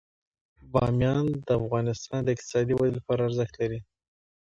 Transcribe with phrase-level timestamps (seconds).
[0.71, 3.79] بامیان د افغانستان د اقتصادي ودې لپاره ارزښت لري.